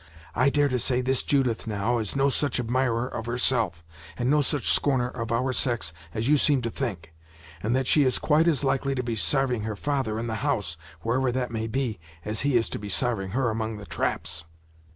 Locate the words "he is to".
12.41-12.79